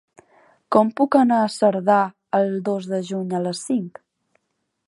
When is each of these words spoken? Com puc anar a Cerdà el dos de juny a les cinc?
Com 0.75 0.89
puc 1.01 1.17
anar 1.19 1.37
a 1.41 1.51
Cerdà 1.57 1.99
el 2.39 2.51
dos 2.71 2.91
de 2.95 3.03
juny 3.13 3.39
a 3.43 3.47
les 3.49 3.63
cinc? 3.71 4.05